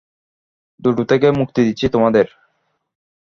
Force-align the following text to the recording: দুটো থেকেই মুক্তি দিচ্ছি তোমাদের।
দুটো 0.79 1.03
থেকেই 1.03 1.33
মুক্তি 1.39 1.61
দিচ্ছি 1.63 1.85
তোমাদের। 1.89 2.27